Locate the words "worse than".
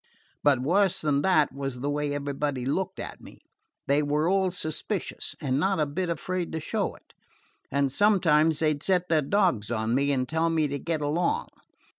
0.63-1.21